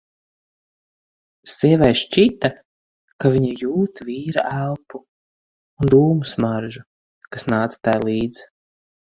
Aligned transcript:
Sievai 1.51 1.89
šķita, 1.99 2.49
ka 3.25 3.31
viņa 3.35 3.51
jūt 3.65 4.01
vīra 4.09 4.47
elpu 4.61 5.01
un 5.03 5.93
dūmu 5.95 6.27
smaržu, 6.33 6.83
kas 7.31 7.47
nāca 7.55 7.83
tai 7.91 7.97
līdz. 8.09 8.45